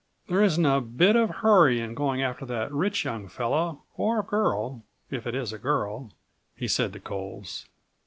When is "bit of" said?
0.81-1.29